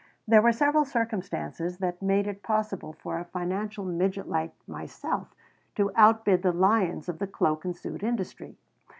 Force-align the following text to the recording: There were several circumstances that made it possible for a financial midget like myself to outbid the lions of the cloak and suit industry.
There 0.27 0.41
were 0.41 0.51
several 0.51 0.83
circumstances 0.83 1.77
that 1.77 2.01
made 2.01 2.25
it 2.25 2.41
possible 2.41 2.91
for 2.91 3.19
a 3.19 3.23
financial 3.25 3.85
midget 3.85 4.27
like 4.27 4.51
myself 4.67 5.35
to 5.75 5.91
outbid 5.95 6.41
the 6.41 6.51
lions 6.51 7.07
of 7.07 7.19
the 7.19 7.27
cloak 7.27 7.65
and 7.65 7.75
suit 7.77 8.01
industry. 8.01 8.57